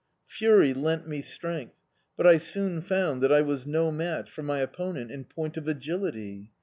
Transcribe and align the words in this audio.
Fury 0.25 0.73
lent 0.73 1.07
me 1.07 1.21
strength, 1.21 1.75
but 2.17 2.25
I 2.25 2.39
soon 2.39 2.81
found 2.81 3.21
that 3.21 3.31
I 3.31 3.41
was 3.43 3.67
no 3.67 3.91
match 3.91 4.31
for 4.31 4.41
my 4.41 4.57
opponent 4.57 5.11
in 5.11 5.25
point 5.25 5.57
of 5.57 5.67
agility... 5.67 6.49